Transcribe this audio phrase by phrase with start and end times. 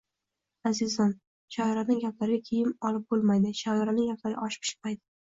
[0.67, 1.11] Azizim,
[1.55, 5.01] shoirona gaplarga kiyim qilib bo’lmaydi, shoirona gaplarga osh pishmaydi